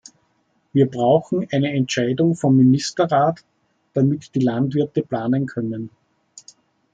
[0.73, 3.45] Wir brauchen eine Entscheidung vom Ministerrat,
[3.93, 5.91] damit die Landwirte planen können.